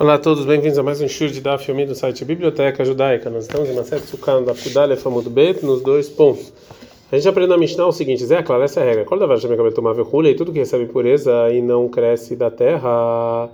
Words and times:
Olá 0.00 0.14
a 0.14 0.18
todos, 0.18 0.46
bem-vindos 0.46 0.78
a 0.78 0.82
mais 0.84 1.00
um 1.00 1.08
show 1.08 1.26
de 1.26 1.40
Daf 1.40 1.68
Yomi 1.68 1.84
do 1.84 1.92
site 1.92 2.24
Biblioteca 2.24 2.84
Judaica. 2.84 3.28
Nós 3.28 3.46
estamos 3.46 3.68
em 3.68 3.74
Maset 3.74 4.06
Sukkah, 4.06 4.40
da 4.42 4.54
Fidalha 4.54 4.96
Famud 4.96 5.28
Bet, 5.28 5.66
nos 5.66 5.82
dois 5.82 6.08
pontos. 6.08 6.52
A 7.10 7.16
gente 7.16 7.26
aprende 7.26 7.48
na 7.48 7.58
Mishnah 7.58 7.84
o 7.84 7.90
seguinte, 7.90 8.24
Zé, 8.24 8.40
claro, 8.40 8.62
essa 8.62 8.78
é 8.78 8.84
a 8.84 8.86
regra. 8.86 9.04
Quando 9.04 9.24
a 9.24 9.26
vaca 9.26 9.40
cabelo 9.40 9.72
tomar 9.72 9.96
e 10.30 10.34
tudo 10.36 10.52
que 10.52 10.60
recebe 10.60 10.86
pureza 10.86 11.50
e 11.50 11.60
não 11.60 11.88
cresce 11.88 12.36
da 12.36 12.48
terra, 12.48 13.50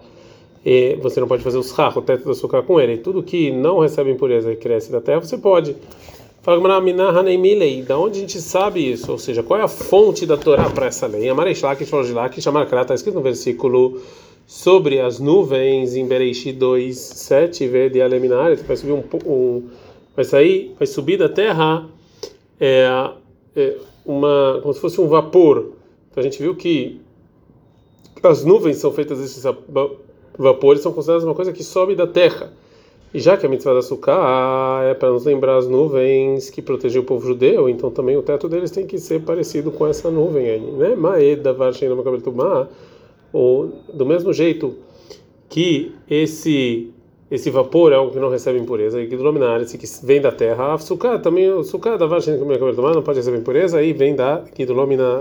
e 0.62 0.99
você 1.01 1.19
não 1.19 1.27
pode 1.27 1.43
fazer 1.43 1.57
os 1.57 1.71
rach, 1.71 1.96
o 1.96 2.03
teto 2.03 2.25
do 2.25 2.33
açúcar 2.33 2.63
com 2.63 2.79
ele. 2.79 2.93
E 2.93 2.99
tudo 2.99 3.23
que 3.23 3.51
não 3.51 3.79
recebe 3.79 4.11
impureza 4.11 4.53
e 4.53 4.57
cresce 4.57 4.93
da 4.93 5.01
terra, 5.01 5.21
você 5.21 5.39
pode. 5.39 5.75
Fala 6.43 6.61
da 7.81 7.99
onde 7.99 8.19
a 8.19 8.21
gente 8.21 8.39
sabe 8.39 8.93
isso? 8.93 9.11
Ou 9.11 9.17
seja, 9.17 9.43
qual 9.43 9.61
é 9.61 9.63
a 9.63 9.69
fonte 9.69 10.27
da 10.27 10.37
Torá 10.37 10.69
para 10.69 10.89
essa 10.89 11.07
lei? 11.07 11.27
Shorjilak, 11.87 12.39
Shamarkra, 12.39 12.83
está 12.83 12.95
escrito 12.95 13.15
no 13.15 13.23
versículo 13.23 13.99
sobre 14.47 15.01
as 15.01 15.19
nuvens 15.19 15.97
em 15.97 16.07
Bereishi 16.07 16.53
2, 16.53 16.97
7, 16.97 17.67
vê 17.67 17.89
de 17.89 18.01
Aleminar, 18.01 18.57
vai 18.57 18.77
subir 18.77 18.93
um, 18.93 19.02
um, 19.27 19.69
vai 20.15 20.25
sair, 20.25 20.75
vai 20.79 20.87
subir 20.87 21.16
da 21.16 21.29
terra 21.29 21.87
é, 22.61 23.11
é, 23.57 23.77
uma, 24.05 24.61
como 24.62 24.75
se 24.75 24.80
fosse 24.80 25.01
um 25.01 25.09
vapor. 25.09 25.73
Então 26.11 26.21
a 26.21 26.23
gente 26.23 26.41
viu 26.41 26.55
que 26.55 27.01
as 28.23 28.45
nuvens 28.45 28.77
são 28.77 28.93
feitas 28.93 29.19
desses 29.19 29.45
vapores, 30.38 30.83
são 30.83 30.93
consideradas 30.93 31.24
uma 31.24 31.35
coisa 31.35 31.52
que 31.52 31.65
sobe 31.65 31.95
da 31.95 32.07
terra. 32.07 32.52
E 33.13 33.21
já 33.21 33.37
que 33.37 33.47
a 33.47 33.49
mitzvah 33.49 33.74
da 33.74 33.79
açúcar 33.79 34.83
é 34.91 34.93
para 34.93 35.13
nos 35.13 35.24
lembrar 35.24 35.57
as 35.57 35.69
nuvens 35.69 36.51
que 36.51 36.61
protegem 36.61 37.01
o 37.01 37.05
povo 37.05 37.24
judeu, 37.24 37.69
então 37.69 37.88
também 37.88 38.16
o 38.16 38.23
teto 38.23 38.49
deles 38.49 38.73
tem 38.73 38.87
que 38.87 38.99
ser 38.99 39.21
parecido 39.21 39.71
com 39.71 39.87
essa 39.87 40.11
nuvem 40.11 40.51
aí, 40.51 40.61
né? 40.61 40.97
Maeda 40.97 41.52
varshena 41.52 41.95
makabel 41.95 42.21
ou 43.34 43.73
do 43.93 44.06
mesmo 44.06 44.33
jeito 44.33 44.77
que 45.48 45.93
esse 46.09 46.91
esse 47.30 47.51
vapor 47.51 47.91
é 47.91 47.97
algo 47.97 48.12
que 48.12 48.20
não 48.20 48.29
recebe 48.29 48.60
impureza 48.60 49.02
e 49.02 49.09
que 49.09 49.16
esse 49.16 49.77
que 49.77 50.07
vem 50.07 50.21
da 50.21 50.30
terra, 50.30 50.66
a 50.66 50.74
açúcar 50.74 51.18
também 51.18 51.51
o 51.51 51.65
da 51.99 52.07
varshena 52.07 52.38
que 52.38 52.45
não 52.45 53.02
pode 53.02 53.18
receber 53.18 53.38
impureza 53.38 53.82
e 53.82 53.93
vem 53.93 54.15
da 54.15 54.45
que 54.55 54.65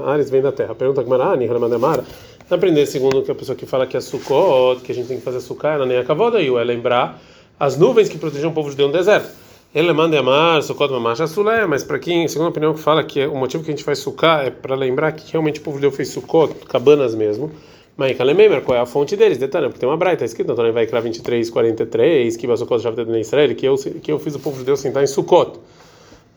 Ares 0.06 0.30
vem 0.30 0.42
da 0.42 0.52
terra. 0.52 0.76
Pergunta 0.76 1.04
que 1.04 1.10
Marani, 1.10 1.48
Ramadamara, 1.48 2.04
aprender 2.52 2.86
segundo 2.86 3.24
que 3.24 3.32
a 3.32 3.36
pessoa 3.36 3.56
que 3.56 3.66
fala 3.66 3.88
que 3.88 3.98
é 3.98 4.02
sucot, 4.02 4.82
que 4.82 4.92
a 4.92 4.96
gente 4.96 5.08
tem 5.08 5.18
que 5.18 5.24
fazer 5.24 5.38
açúcar, 5.38 5.80
não 5.80 5.92
é 5.92 6.00
a 6.00 6.04
cavoda 6.04 6.40
e 6.40 6.54
é 6.54 6.64
lembrar 6.64 7.20
as 7.60 7.80
nuvens 7.80 8.10
que 8.10 8.18
protegem 8.20 8.48
o 8.48 8.54
povo 8.54 8.70
judeu 8.70 8.88
no 8.88 8.94
deserto. 8.94 9.32
Ele 9.74 9.92
manda 9.92 10.20
amar, 10.20 10.62
sucot 10.62 10.92
mamacha 10.92 11.26
sulé, 11.26 11.66
mas 11.66 11.84
para 11.84 11.98
quem, 11.98 12.28
segundo 12.28 12.48
a 12.48 12.50
opinião 12.50 12.76
que 12.76 12.80
fala 12.80 13.04
que 13.04 13.26
o 13.26 13.36
motivo 13.36 13.64
que 13.64 13.72
a 13.72 13.74
gente 13.74 13.84
faz 13.84 13.98
sucar 13.98 14.46
é 14.46 14.52
para 14.52 14.76
lembrar 14.76 15.14
que 15.14 15.32
realmente 15.32 15.60
o 15.60 15.64
povo 15.64 15.78
judeu 15.78 15.92
fez 15.92 16.10
sucot, 16.10 16.54
cabanas 16.68 17.16
mesmo. 17.16 17.50
Mas 17.96 18.18
Kalememer, 18.18 18.62
qual 18.62 18.78
é 18.78 18.82
a 18.82 18.86
fonte 18.86 19.16
deles? 19.16 19.38
Detalhe, 19.38 19.68
porque 19.68 19.80
tem 19.80 19.88
uma 19.88 19.98
braita 19.98 20.26
escrito, 20.26 20.52
então 20.52 20.74
vai 20.74 20.88
criar 20.88 21.02
23, 21.02 21.50
43, 21.50 22.36
que 22.36 22.48
vai 22.48 22.58
sucot 22.58 22.82
já 22.82 22.90
de 22.90 23.20
Israel, 23.20 23.54
que 23.56 23.68
eu 23.68 23.76
que 23.78 24.12
eu 24.12 24.18
fiz 24.18 24.34
o 24.36 24.40
povo 24.40 24.58
judeu 24.58 24.76
sentar 24.76 25.04
em 25.04 25.08
sucot. 25.08 25.60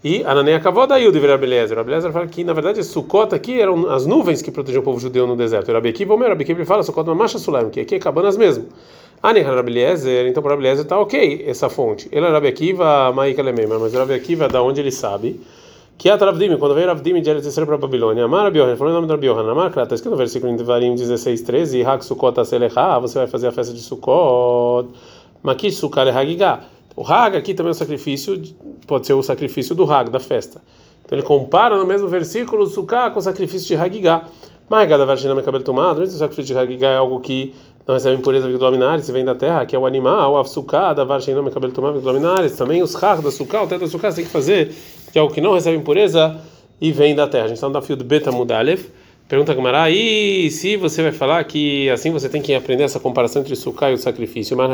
E 0.04 0.22
Ananeia 0.24 0.60
Kavodaí, 0.60 1.08
o 1.08 1.10
de 1.10 1.18
Rabelezer. 1.18 1.76
Rabelezer 1.76 2.12
fala 2.12 2.26
que, 2.26 2.44
na 2.44 2.52
verdade, 2.52 2.84
Sukkot 2.84 3.34
aqui 3.34 3.60
eram 3.60 3.90
as 3.90 4.06
nuvens 4.06 4.40
que 4.42 4.52
protegiam 4.52 4.80
o 4.80 4.84
povo 4.84 5.00
judeu 5.00 5.26
no 5.26 5.34
deserto. 5.34 5.70
E 5.70 5.74
o 5.74 6.16
meu 6.16 6.28
Rabi 6.28 6.44
Akiva 6.44 6.64
fala 6.64 6.82
Sukkot 6.82 7.08
Mamacha 7.08 7.38
Sulaim, 7.38 7.70
que 7.70 7.80
aqui 7.80 7.96
é 7.96 7.98
cabanas 7.98 8.36
mesmo. 8.36 8.66
Ani 9.22 9.40
Rabelezer, 9.40 10.26
então 10.28 10.42
para 10.42 10.52
Rabelezer 10.52 10.84
está 10.84 11.00
ok 11.00 11.44
essa 11.46 11.68
fonte. 11.68 12.08
Ele 12.12 12.24
é 12.24 12.28
Rabi 12.28 12.46
Akiva, 12.46 13.12
Maika 13.12 13.42
Lemema, 13.42 13.78
mas 13.78 13.94
o 13.94 13.98
Rabi 13.98 14.14
Akiva, 14.14 14.46
da 14.48 14.62
onde 14.62 14.80
ele 14.80 14.92
sabe, 14.92 15.40
que 15.98 16.08
é 16.08 16.12
a 16.12 16.18
Travdim, 16.18 16.56
quando 16.58 16.74
veio 16.74 16.86
Ravdim 16.88 17.20
de 17.22 17.30
Eretz 17.30 17.54
para 17.54 17.74
a 17.74 17.78
Babilônia, 17.78 18.24
Amar 18.24 18.44
Rabi 18.44 18.58
Yohan, 18.58 18.76
falou 18.76 18.92
o 18.92 18.96
nome 18.96 19.06
do 19.06 19.12
Rabi 19.12 19.26
Yohan, 19.26 19.50
Amar, 19.50 19.68
está 19.68 19.94
escrito 19.94 20.10
no 20.10 20.16
versículo 20.16 20.52
em 20.52 20.56
Devarim 20.56 20.94
16, 20.94 21.40
13, 21.42 21.84
Hak 21.84 22.04
Sukkot 22.04 22.38
Aselecha, 22.38 22.98
você 22.98 23.18
vai 23.18 23.26
fazer 23.26 23.48
a 23.48 23.52
festa 23.52 23.72
de 23.72 23.80
Sukkot, 23.80 24.88
Makish 25.42 25.76
Sukkar 25.76 26.08
Hagigah. 26.08 26.64
O 26.94 27.02
Hag 27.02 27.36
aqui 27.36 27.54
também 27.54 27.68
é 27.68 27.72
o 27.72 27.74
sacrifício, 27.74 28.40
pode 28.86 29.06
ser 29.06 29.14
o 29.14 29.22
sacrifício 29.22 29.74
do 29.74 29.90
Hag, 29.90 30.10
da 30.10 30.18
festa. 30.20 30.62
Então 31.04 31.16
ele 31.16 31.26
compara 31.26 31.76
no 31.76 31.86
mesmo 31.86 32.08
versículo 32.08 32.64
o 32.64 32.66
Sukkah 32.66 33.10
com 33.10 33.18
o 33.18 33.22
sacrifício 33.22 33.68
de 33.68 33.76
Hagigah. 33.76 34.24
Mas 34.68 34.88
cada 34.88 35.06
vagina 35.06 35.40
cabelo 35.42 35.62
tomado, 35.62 36.02
o 36.02 36.06
sacrifício 36.06 36.54
de 36.54 36.58
Hagigah 36.58 36.88
é 36.88 36.96
algo 36.96 37.20
que 37.20 37.54
não 37.86 37.94
recebe 37.94 38.16
impureza 38.16 38.48
abdominares, 38.48 39.04
se 39.04 39.12
vem 39.12 39.24
da 39.24 39.34
terra, 39.34 39.64
que 39.64 39.76
é 39.76 39.78
o 39.78 39.86
animal, 39.86 40.36
a 40.36 40.44
sukkah 40.44 40.92
da 40.92 41.04
vagina 41.04 41.48
cabelo 41.50 41.72
tomado 41.72 41.98
abdominares, 41.98 42.56
também 42.56 42.82
os 42.82 43.00
Hag 43.00 43.22
da 43.22 43.30
Sukkah, 43.30 43.62
o 43.62 43.68
teto 43.68 43.82
da 43.82 43.86
Sukkah, 43.86 44.10
você 44.10 44.16
tem 44.16 44.24
que 44.24 44.30
fazer, 44.30 44.74
que 45.16 45.18
é 45.18 45.22
algo 45.22 45.32
que 45.32 45.40
não 45.40 45.54
recebe 45.54 45.78
impureza 45.78 46.36
e 46.78 46.92
vem 46.92 47.14
da 47.14 47.26
terra. 47.26 47.44
A 47.44 47.48
gente 47.48 47.56
está 47.56 47.70
no 47.70 47.80
fio 47.80 47.96
do 47.96 48.04
Beta 48.04 48.30
Mudalev. 48.30 48.84
Pergunta 49.26 49.54
Gamara, 49.54 49.90
e 49.90 50.50
se 50.50 50.76
você 50.76 51.02
vai 51.02 51.10
falar 51.10 51.42
que 51.44 51.88
assim 51.88 52.10
você 52.10 52.28
tem 52.28 52.42
que 52.42 52.54
aprender 52.54 52.82
essa 52.82 53.00
comparação 53.00 53.40
entre 53.40 53.54
o 53.54 53.56
sukkah 53.56 53.90
e 53.90 53.94
o 53.94 53.98
sacrifício, 53.98 54.54
mas 54.54 54.70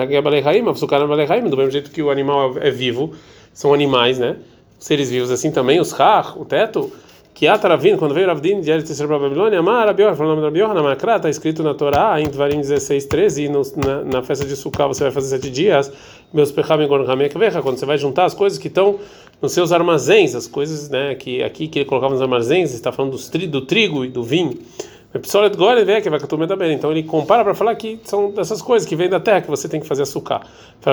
do 1.49 1.57
mesmo 1.57 1.71
jeito 1.71 1.93
que 1.93 2.03
o 2.03 2.11
animal 2.11 2.57
é 2.59 2.73
vivo, 2.73 3.13
são 3.55 3.73
animais, 3.73 4.19
né? 4.19 4.37
Seres 4.81 5.11
vivos 5.11 5.31
assim 5.31 5.53
também, 5.53 5.79
os 5.79 5.93
har, 5.93 6.37
o 6.37 6.45
teto, 6.45 6.93
que 7.33 7.47
Ataravin, 7.47 7.97
quando 7.97 8.13
veio 8.13 8.27
Ravdin 8.27 8.61
de 8.61 8.71
Eretz 8.71 9.01
para 9.01 9.17
a 9.17 9.19
Babilônia, 9.21 9.61
Amar 9.61 9.87
Rabior, 9.87 10.15
falou 10.17 10.33
o 10.33 10.37
nome 10.37 10.43
da 10.43 10.49
Rabior, 10.49 10.75
na 10.75 11.17
está 11.17 11.31
escrito 11.31 11.63
na 11.63 11.73
Torá, 11.73 12.21
em 12.21 12.25
Dvarim 12.25 12.61
16, 12.61 13.07
13, 13.07 13.49
no, 13.49 13.63
na, 13.77 14.03
na, 14.03 14.23
festa 14.23 14.45
de 14.45 14.57
Sukkah 14.57 14.89
você 14.89 15.05
vai 15.05 15.13
fazer 15.13 15.29
sete 15.29 15.51
dias, 15.51 15.91
meus 16.35 16.53
pechamim 16.53 16.89
quando 16.89 17.07
você 17.07 17.87
vai 17.87 17.97
juntar 17.97 18.25
as 18.25 18.35
coisas 18.35 18.59
que 18.59 18.69
estão 18.69 18.99
nos 19.43 19.53
seus 19.53 19.73
armazéns, 19.73 20.37
as 20.37 20.47
coisas 20.47 20.89
né, 20.89 21.17
que 21.17 21.43
aqui 21.43 21.67
que 21.67 21.81
ele 21.81 21.87
colocava 21.87 22.15
nos 22.15 22.23
armazéns, 22.23 22.73
está 22.73 22.93
falando 22.93 23.11
dos 23.11 23.29
tri, 23.29 23.49
do 23.49 23.63
trigo 23.63 24.05
e 24.05 24.09
do 24.09 24.23
vinho. 24.23 24.57
Então 25.13 26.91
ele 26.91 27.03
compara 27.03 27.45
para 27.45 27.55
falar 27.55 27.75
que 27.75 28.01
são 28.05 28.31
dessas 28.31 28.63
coisas 28.63 28.89
que 28.89 28.97
vêm 28.97 29.11
da 29.11 29.21
terra 29.21 29.43
que 29.43 29.51
você 29.51 29.69
tem 29.69 29.81
que 29.81 29.87
fazer 29.87 30.05
açúcar. 30.05 30.43
Então 30.81 30.93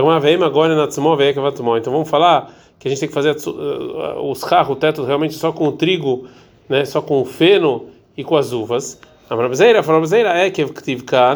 vamos 1.94 2.10
falar 2.10 2.54
que 2.78 2.88
a 2.88 2.92
gente 2.92 3.00
tem 3.00 3.08
que 3.08 3.14
fazer 3.14 3.36
uh, 3.48 4.30
os 4.30 4.44
carros, 4.44 4.76
o 4.76 4.80
teto 4.80 5.04
realmente 5.04 5.36
só 5.36 5.52
com 5.52 5.68
o 5.68 5.72
trigo, 5.74 6.26
né, 6.68 6.84
só 6.86 7.02
com 7.02 7.22
o 7.22 7.26
feno 7.26 7.86
e 8.18 8.24
com 8.24 8.36
as 8.36 8.52
uvas. 8.52 9.00
A 9.30 9.36
Marabzeira, 9.36 9.80
a 9.80 9.84
Marabzeira 9.84 10.30
é 10.30 10.50
que 10.50 10.64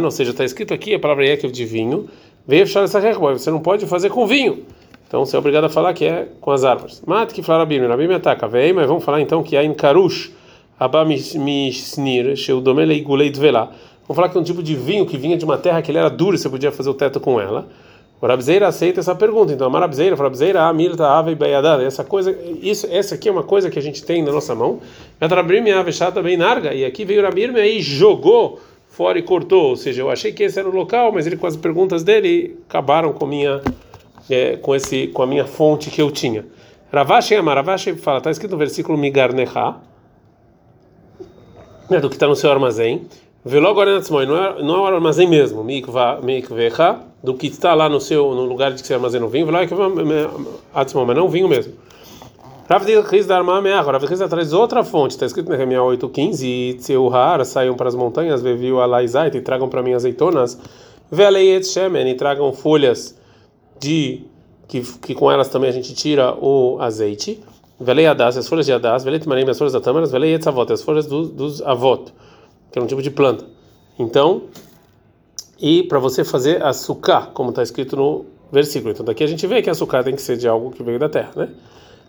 ou 0.06 0.12
seja, 0.12 0.32
está 0.32 0.44
escrito 0.44 0.74
aqui 0.74 0.96
a 0.96 1.00
palavra 1.00 1.28
Ekev 1.28 1.52
de 1.52 1.64
vinho. 1.64 2.10
Veio 2.46 2.66
fechar 2.66 2.84
essa 2.84 3.00
você 3.14 3.52
não 3.52 3.60
pode 3.60 3.86
fazer 3.86 4.10
com 4.10 4.26
vinho. 4.26 4.66
Então 5.14 5.24
você 5.28 5.36
é 5.36 5.40
obrigado 5.40 5.66
a 5.66 5.70
falar 5.70 5.94
que 5.94 6.06
é 6.06 6.28
com 6.42 6.50
as 6.50 6.64
árvores. 6.64 7.04
Mate 7.06 7.36
que 7.36 7.44
fala 7.44 7.60
Rabim, 7.60 7.86
Rabim 7.86 8.12
ataca. 8.12 8.48
Vem, 8.48 8.74
mas 8.74 8.88
vamos 8.88 9.04
falar 9.04 9.22
então 9.22 9.44
que 9.44 9.56
há 9.56 9.64
em 9.64 9.72
Karush, 9.72 10.32
Abamisnir, 10.80 12.36
Sheudomelei 12.36 13.00
Gulei 13.02 13.30
Dvelá. 13.30 13.66
Vamos 14.08 14.16
falar 14.16 14.30
que 14.30 14.40
é 14.40 14.42
um 14.42 14.44
tipo 14.44 14.64
de 14.64 14.74
vinho 14.74 15.06
que 15.06 15.16
vinha 15.16 15.38
de 15.38 15.46
uma 15.46 15.56
terra 15.56 15.84
que 15.84 15.92
ele 15.92 16.00
era 16.00 16.10
duro 16.10 16.36
e 16.36 16.40
você 16.40 16.50
podia 16.50 16.72
fazer 16.72 16.90
o 16.90 16.96
teto 16.96 17.20
com 17.20 17.40
ela. 17.40 17.68
O 18.20 18.26
Rabzeira 18.26 18.68
aceita 18.68 19.02
essa 19.02 19.14
pergunta. 19.14 19.54
Então, 19.54 19.68
a 19.68 19.70
Marabzeira, 19.70 20.16
Rabzeira, 20.16 20.64
Amirta, 20.64 21.06
Ave, 21.06 21.36
Baiadada. 21.36 21.84
Essa 21.84 22.04
coisa, 22.04 22.36
isso, 22.60 22.88
essa 22.90 23.14
aqui 23.14 23.30
é 23.30 23.32
uma 23.32 23.44
coisa 23.44 23.70
que 23.70 23.78
a 23.78 23.82
gente 23.84 24.04
tem 24.04 24.24
na 24.24 24.32
nossa 24.32 24.56
mão. 24.56 24.80
Bem 26.24 26.38
narga. 26.38 26.74
E 26.74 26.84
aqui 26.84 27.06
veio 27.06 27.22
o 27.22 27.24
Rabirme 27.24 27.60
aí 27.60 27.84
jogou 27.84 28.60
fora 28.88 29.20
e 29.20 29.22
cortou. 29.22 29.70
Ou 29.70 29.76
seja, 29.76 30.02
eu 30.02 30.10
achei 30.10 30.32
que 30.32 30.42
esse 30.42 30.58
era 30.58 30.68
o 30.68 30.74
local, 30.74 31.12
mas 31.12 31.28
ele 31.28 31.38
com 31.38 31.46
as 31.46 31.56
perguntas 31.56 32.04
dele 32.04 32.58
acabaram 32.68 33.14
com 33.14 33.28
minha 33.28 33.62
é, 34.30 34.58
com, 34.58 34.76
esse, 34.76 35.08
com 35.08 35.22
a 35.24 35.28
minha 35.28 35.46
fonte 35.46 35.90
que 35.90 36.02
eu 36.02 36.12
tinha. 36.12 36.46
Ravashi 36.92 37.36
ama, 37.36 37.54
Ravashi 37.54 37.94
fala, 37.96 38.20
está 38.20 38.32
escrito 38.32 38.52
no 38.52 38.58
versículo 38.58 38.98
Migarneha, 38.98 39.78
né, 41.90 42.00
do 42.00 42.10
que 42.10 42.16
está 42.16 42.28
no 42.28 42.36
seu 42.36 42.52
armazém. 42.52 43.08
Veló 43.46 43.74
Gorenatzmoy, 43.74 44.26
não 44.26 44.38
é, 44.38 44.64
não 44.64 44.76
é 44.76 44.80
o 44.80 44.96
armazém 44.96 45.28
mesmo, 45.28 45.64
Mikvecha, 45.64 47.00
do 47.22 47.34
que 47.34 47.48
está 47.48 47.74
lá 47.74 47.90
no 47.90 48.00
seu 48.00 48.34
no 48.34 48.46
lugar 48.46 48.72
de 48.72 48.82
que 48.82 48.88
você 48.88 48.94
armazena 48.94 49.26
o 49.26 49.30
vinho, 49.30 49.46
Veló 49.46 49.60
Atzmoy, 50.74 51.06
mas 51.06 51.16
não 51.16 51.26
o 51.26 51.30
vinho 51.30 51.50
mesmo. 51.50 51.74
Rav 52.70 52.86
Riz 52.86 53.26
da 53.26 53.38
Arma 53.38 53.62
Meach, 53.62 53.86
Rav 53.86 54.06
Riz 54.06 54.22
atrás 54.22 54.54
outra 54.54 54.84
fonte, 54.84 55.12
está 55.12 55.26
escrito 55.26 55.50
na 55.50 55.58
Nehemiah 55.58 55.82
8:15, 55.82 56.46
e 56.46 56.74
Tseuhar 56.76 57.44
saiam 57.44 57.76
para 57.76 57.90
as 57.90 57.96
montanhas, 57.96 58.42
veviu 58.42 58.80
a 58.80 58.86
Laizait 58.86 59.36
e 59.36 59.42
tragam 59.42 59.68
para 59.68 59.84
mim 59.84 59.94
azeitonas, 59.94 60.58
Veleiet 61.12 61.66
Shemen 61.66 62.10
e 62.10 62.16
tragam 62.16 62.54
folhas 62.54 63.22
de 63.80 64.26
que, 64.68 64.82
que 64.82 65.16
com 65.16 65.32
elas 65.32 65.50
também 65.50 65.70
a 65.70 65.74
gente 65.74 65.94
tira 65.94 66.34
o 66.34 66.78
azeite. 66.80 67.42
Velei 67.80 68.06
adas, 68.06 68.38
as 68.38 68.48
folhas 68.48 68.66
de 68.66 68.74
adas, 68.74 69.04
velei 69.04 69.20
timarim, 69.20 69.50
as 69.50 69.58
folhas 69.58 69.74
da 69.74 69.82
tâmara, 69.82 70.06
velei 70.06 70.34
etzavot, 70.34 70.72
as 70.72 70.82
folhas 70.82 71.06
do, 71.06 71.28
dos 71.28 71.62
avot, 71.62 72.14
que 72.72 72.80
é 72.80 72.82
um 72.82 72.88
tipo 72.88 73.02
de 73.02 73.12
planta. 73.12 73.46
Então, 74.00 74.44
e 75.60 75.84
para 75.84 76.00
você 76.00 76.24
fazer 76.24 76.64
açúcar, 76.64 77.32
como 77.34 77.50
está 77.50 77.62
escrito 77.62 77.96
no 77.96 78.26
versículo. 78.52 78.92
Então 78.92 79.06
daqui 79.06 79.24
a 79.24 79.28
gente 79.28 79.46
vê 79.48 79.62
que 79.62 79.70
açúcar 79.70 80.04
tem 80.04 80.16
que 80.16 80.22
ser 80.22 80.38
de 80.38 80.48
algo 80.48 80.72
que 80.72 80.84
veio 80.84 81.00
da 81.00 81.10
terra, 81.10 81.32
né? 81.36 81.50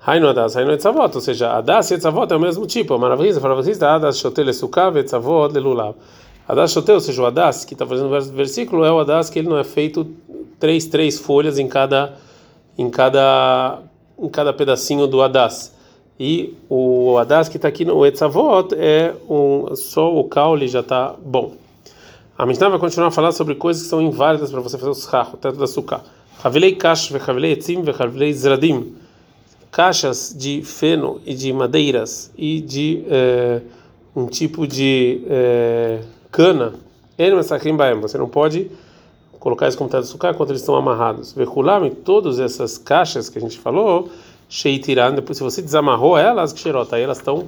Hainu 0.06 0.28
adas, 0.28 0.55
hainu 0.56 0.70
etzavot, 0.72 1.14
ou 1.14 1.20
seja, 1.20 1.50
adas 1.50 1.90
e 1.90 1.94
etzavot 1.94 2.31
é 2.31 2.37
o 2.37 2.40
mesmo 2.40 2.66
tipo. 2.66 2.99
Maravilha, 2.99 3.40
maravilha, 3.40 3.88
adas 3.88 4.19
shotel 4.19 4.49
esukav 4.50 4.99
etzavot 4.99 5.52
lelulav. 5.52 5.94
Adas 6.46 6.72
shotel, 6.72 6.96
ou 6.96 7.00
seja, 7.00 7.22
o 7.22 7.26
adas 7.26 7.64
que 7.64 7.72
está 7.72 7.87
fazendo 7.87 8.08
o 8.08 8.32
versículo 8.32 8.84
é 8.84 8.93
o 8.93 8.99
adas 8.99 9.31
que 9.31 9.38
ele 9.38 9.49
não 9.49 9.56
é 9.56 9.64
feito 9.64 10.06
três, 10.58 10.86
três 10.86 11.18
folhas 11.18 11.58
em 11.58 11.68
cada, 11.68 12.14
em 12.76 12.90
cada, 12.90 13.80
em 14.18 14.28
cada 14.28 14.52
pedacinho 14.52 15.06
do 15.06 15.22
Adas. 15.22 15.74
E 16.18 16.54
o 16.68 17.16
Adas 17.18 17.48
que 17.48 17.56
está 17.56 17.68
aqui 17.68 17.84
no 17.84 18.04
Etzavot 18.06 18.74
é 18.76 19.14
um, 19.28 19.74
só 19.74 20.14
o 20.14 20.24
caule 20.24 20.68
já 20.68 20.80
está 20.80 21.14
bom. 21.24 21.54
A 22.36 22.44
Mishnah 22.46 22.68
vai 22.68 22.78
continuar 22.78 23.08
a 23.08 23.10
falar 23.12 23.30
sobre 23.30 23.54
coisas 23.54 23.84
que 23.84 23.88
são 23.88 24.02
inválidas 24.02 24.50
para 24.50 24.60
você 24.60 24.76
fazer 24.76 24.90
o 24.90 24.94
schach, 24.94 25.34
o 25.34 25.36
teto 25.36 25.56
da 25.56 25.68
sukkah. 25.68 26.02
Havilei 26.42 26.74
kash, 26.74 27.10
vehavilei 27.10 27.52
etzim, 27.52 27.82
vehavilei 27.82 28.32
zradim. 28.32 28.96
Caixas 29.70 30.34
de 30.36 30.62
feno 30.62 31.20
e 31.24 31.34
de 31.34 31.52
madeiras 31.52 32.32
e 32.36 32.60
de 32.60 33.04
é, 33.08 33.60
um 34.14 34.26
tipo 34.26 34.66
de 34.66 35.22
é, 35.28 36.00
cana. 36.30 36.74
Você 38.02 38.18
não 38.18 38.28
pode 38.28 38.70
colocar 39.44 39.69
isso 39.69 39.76
como 39.76 39.91
teto 39.91 40.00
da 40.00 40.06
sukkah 40.06 40.31
enquanto 40.31 40.50
eles 40.50 40.62
estão 40.62 40.75
amarrados. 40.75 41.35
Vehulam, 41.35 41.91
todas 41.91 42.41
essas 42.41 42.79
caixas 42.79 43.29
que 43.29 43.37
a 43.37 43.41
gente 43.43 43.58
falou, 43.58 44.08
sheitiran, 44.49 45.12
depois 45.12 45.37
se 45.37 45.44
você 45.44 45.61
desamarrou 45.61 46.17
elas, 46.17 46.50
que 46.50 46.67
aí 46.67 47.02
elas 47.02 47.19
estão 47.19 47.46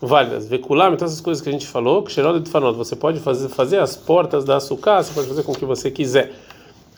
válidas. 0.00 0.46
Vekulam, 0.46 0.94
então 0.94 1.04
essas 1.04 1.20
coisas 1.20 1.42
que 1.42 1.48
a 1.48 1.52
gente 1.52 1.66
falou, 1.66 2.04
que 2.04 2.14
de 2.14 2.48
fanot, 2.48 2.76
você 2.78 2.94
pode 2.94 3.18
fazer, 3.18 3.48
fazer 3.48 3.78
as 3.80 3.96
portas 3.96 4.44
da 4.44 4.58
açúcar, 4.58 5.02
você 5.02 5.12
pode 5.12 5.26
fazer 5.26 5.42
com 5.42 5.50
o 5.50 5.56
que 5.56 5.64
você 5.64 5.90
quiser. 5.90 6.32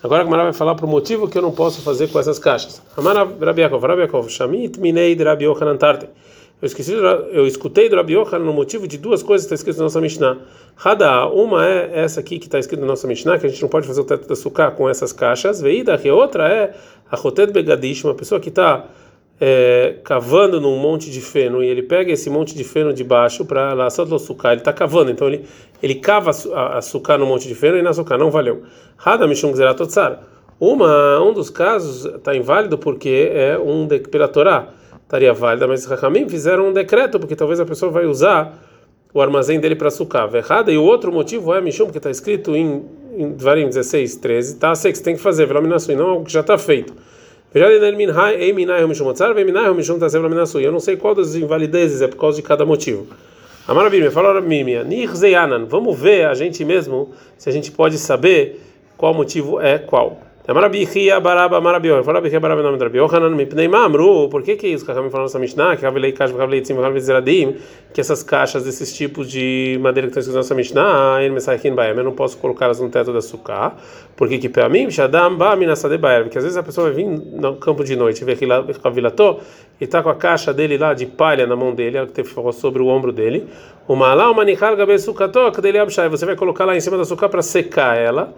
Agora 0.03 0.21
a 0.21 0.23
Gamara 0.23 0.43
vai 0.43 0.53
falar 0.53 0.75
para 0.75 0.85
o 0.85 0.89
motivo 0.89 1.27
que 1.27 1.35
eu 1.35 1.41
não 1.41 1.51
posso 1.51 1.81
fazer 1.81 2.09
com 2.09 2.19
essas 2.19 2.37
caixas. 2.37 2.79
Amara 2.95 3.27
Rabiakov, 3.41 3.83
Rabiakov, 3.83 4.29
Shamit 4.29 4.79
Minei 4.79 5.15
de 5.15 5.23
Rabi 5.23 5.45
Yochanan 5.45 5.77
Tarte. 5.77 6.07
Eu, 6.61 6.67
esqueci, 6.67 6.93
eu 6.93 7.45
escutei 7.45 7.89
do 7.89 7.97
Rabi 7.97 8.15
no 8.15 8.53
motivo 8.53 8.87
de 8.87 8.97
duas 8.97 9.21
coisas 9.21 9.45
que 9.45 9.53
está 9.53 9.55
escrito 9.55 9.77
na 9.77 9.83
nossa 9.83 9.99
Mishnah. 9.99 10.37
Hada, 10.83 11.27
uma 11.27 11.67
é 11.67 11.91
essa 11.93 12.21
aqui 12.21 12.39
que 12.39 12.45
está 12.45 12.57
escrito 12.57 12.79
na 12.79 12.87
nossa 12.87 13.07
Mishnah, 13.07 13.37
que 13.37 13.45
a 13.45 13.49
gente 13.49 13.61
não 13.61 13.69
pode 13.69 13.85
fazer 13.85 13.99
o 13.99 14.05
teto 14.05 14.25
da 14.25 14.33
açúcar 14.33 14.71
com 14.71 14.89
essas 14.89 15.11
caixas. 15.11 15.61
Veida, 15.61 15.97
que 15.97 16.09
outra 16.09 16.47
é 16.47 16.73
a 17.11 17.15
Rotet 17.17 17.51
Begadish, 17.51 18.05
uma 18.05 18.15
pessoa 18.15 18.39
que 18.39 18.49
está 18.49 18.85
é, 19.39 19.97
cavando 20.03 20.61
num 20.61 20.77
monte 20.77 21.11
de 21.11 21.19
feno 21.19 21.61
e 21.61 21.67
ele 21.67 21.83
pega 21.83 22.11
esse 22.11 22.29
monte 22.29 22.55
de 22.55 22.63
feno 22.63 22.93
de 22.93 23.03
baixo 23.03 23.43
para 23.45 23.73
lá 23.73 23.89
só 23.89 24.05
do 24.05 24.15
açúcar, 24.15 24.51
ele 24.51 24.61
está 24.61 24.71
cavando, 24.71 25.11
então 25.11 25.27
ele 25.27 25.45
ele 25.83 25.95
cava 25.95 26.31
açúcar 26.77 27.17
no 27.17 27.25
monte 27.25 27.47
de 27.47 27.53
feno 27.53 27.77
e 27.77 27.81
na 27.81 27.89
açúcar 27.89 28.17
não 28.17 28.31
valeu. 28.31 28.63
Rada 28.95 29.27
mishum 29.27 29.51
totsar. 29.75 30.23
Uma 30.57 31.21
um 31.21 31.33
dos 31.33 31.49
casos 31.49 32.05
está 32.05 32.33
inválido 32.35 32.77
porque 32.77 33.29
é 33.33 33.57
um 33.59 33.87
pela 33.87 34.27
Torá 34.27 34.69
estaria 35.05 35.33
válida, 35.33 35.67
mas 35.67 35.85
Rahamim 35.85 36.27
fizeram 36.27 36.67
um 36.67 36.73
decreto 36.73 37.19
porque 37.19 37.35
talvez 37.35 37.59
a 37.59 37.65
pessoa 37.65 37.91
vai 37.91 38.05
usar 38.05 38.61
o 39.13 39.21
armazém 39.21 39.59
dele 39.59 39.75
para 39.75 39.87
açúcar. 39.87 40.29
Errada 40.33 40.71
e 40.71 40.77
o 40.77 40.83
outro 40.83 41.11
motivo 41.11 41.53
é 41.53 41.61
mishum 41.61 41.85
porque 41.85 41.99
está 41.99 42.11
escrito 42.11 42.55
em 42.55 42.83
em 43.17 43.31
Dvarim 43.31 43.67
16, 43.67 44.17
13, 44.17 44.55
tá 44.57 44.75
sei 44.75 44.91
que 44.91 44.97
você 44.97 45.03
tem 45.03 45.15
que 45.15 45.21
fazer, 45.21 45.49
e 45.49 45.95
não 45.95 46.07
algo 46.07 46.25
que 46.25 46.31
já 46.31 46.41
está 46.41 46.57
feito. 46.57 46.93
Eu 47.53 47.63
não 50.71 50.79
sei 50.79 50.97
qual 50.97 51.15
das 51.15 51.35
invalidezes 51.35 52.01
é 52.01 52.07
por 52.07 52.17
causa 52.17 52.35
de 52.35 52.43
cada 52.43 52.65
motivo. 52.65 53.07
Amarabirme, 53.65 54.11
fala 54.11 54.41
Mimia, 54.41 54.85
vamos 55.67 55.97
ver 55.97 56.25
a 56.25 56.33
gente 56.33 56.65
mesmo 56.65 57.11
se 57.37 57.49
a 57.49 57.51
gente 57.51 57.71
pode 57.71 57.97
saber 57.97 58.61
qual 58.97 59.13
motivo 59.13 59.61
é 59.61 59.79
qual. 59.79 60.24
Amarabihia 60.47 61.19
baraba 61.19 61.59
marabio, 61.59 62.03
fala 62.03 62.21
bihia 62.21 62.39
baraba 62.39 62.61
nome 62.61 62.77
da 62.77 62.87
Biohanan, 62.87 63.31
mipnei 63.31 63.67
mamru, 63.67 64.29
por 64.29 64.43
que 64.43 64.55
que 64.55 64.75
os 64.75 64.83
Kachamim 64.83 65.09
falam 65.09 65.25
nessa 65.25 65.39
Mishnah, 65.39 65.75
que 65.75 65.83
Ravilei 65.83 66.11
Kash, 66.11 66.31
Ravilei 66.33 66.61
Tzim, 66.61 66.75
Ravilei 66.75 67.01
Zeradim, 67.01 67.55
que 67.91 67.99
essas 67.99 68.21
caixas 68.21 68.63
desses 68.63 68.95
tipos 68.95 69.27
de 69.27 69.79
madeira 69.81 70.07
que 70.07 70.19
estão 70.19 70.21
escritas 70.21 70.35
nessa 70.35 70.53
Mishnah, 70.53 71.23
em 71.23 71.31
Mesaichin 71.31 71.73
Baem, 71.73 71.97
eu 71.97 72.03
não 72.03 72.11
posso 72.11 72.37
colocá-las 72.37 72.79
no 72.79 72.89
teto 72.89 73.11
da 73.11 73.21
sukkah, 73.21 73.73
porque 74.15 74.37
que 74.37 74.47
para 74.47 74.69
mim, 74.69 74.91
Shadam 74.91 75.35
ba 75.35 75.55
minasade 75.55 75.97
Baem, 75.97 76.25
porque 76.25 76.37
às 76.37 76.43
vezes 76.43 76.57
a 76.57 76.61
pessoa 76.61 76.91
vai 76.91 76.95
vir 76.95 77.07
no 77.07 77.55
campo 77.55 77.83
de 77.83 77.95
noite, 77.95 78.23
vê 78.23 78.35
que 78.35 78.45
lá 78.45 78.63
Ravilató, 78.83 79.39
e 79.81 79.85
está 79.85 80.03
com 80.03 80.09
a 80.09 80.15
caixa 80.15 80.53
dele 80.53 80.77
lá 80.77 80.93
de 80.93 81.07
palha 81.07 81.47
na 81.47 81.55
mão 81.55 81.73
dele, 81.73 82.05
que 82.13 82.23
ficou 82.23 82.53
sobre 82.53 82.83
o 82.83 82.87
ombro 82.87 83.11
dele, 83.11 83.47
uma 83.87 84.13
lá, 84.13 84.29
uma 84.29 84.45
nichal 84.45 84.75
gabe 84.75 84.99
sukkató, 84.99 85.49
que 85.49 85.59
dele 85.59 85.79
abshai, 85.79 86.07
você 86.07 86.23
vai 86.23 86.35
colocar 86.35 86.65
lá 86.65 86.75
em 86.75 86.79
cima 86.79 86.97
da 86.97 87.03
sukkah 87.03 87.29
para 87.29 87.41
secar 87.41 87.97
ela, 87.97 88.31